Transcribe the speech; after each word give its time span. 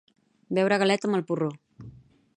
Beure 0.59 0.77
a 0.77 0.81
galet 0.83 1.05
amb 1.09 1.19
el 1.19 1.25
porró 1.33 1.51